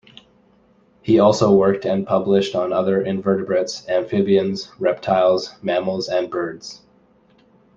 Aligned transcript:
He 1.03 1.19
also 1.19 1.53
worked 1.53 1.85
and 1.85 2.07
published 2.07 2.55
on 2.55 2.73
other 2.73 3.03
invertebrates, 3.03 3.87
amphibians, 3.87 4.71
reptiles, 4.79 5.53
mammals 5.61 6.09
and 6.09 6.27
birds. 6.27 6.81